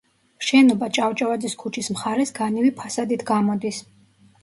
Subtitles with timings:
[0.45, 3.87] შენობა ჭავჭვაძის ქუჩის მხარეს განივი ფასადით გამოდის.